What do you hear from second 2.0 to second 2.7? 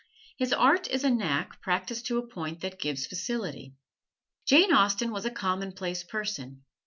to a point